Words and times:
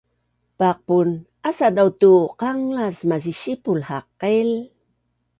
Paqpun 0.59 1.09
asa 1.49 1.67
dau 1.77 1.89
tu 2.01 2.11
qanglas 2.41 2.97
masisipul 3.09 3.79
haqil 3.89 4.49